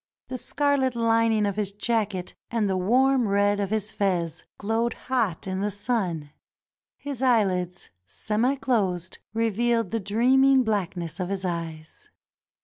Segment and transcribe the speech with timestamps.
[0.29, 5.45] The scarlet lining of his jacket and the warm red of his fez glowed hot
[5.45, 6.31] in the sun.
[6.97, 12.09] His eyehds, semi closed, revealed the dreaming blackness of his eyes.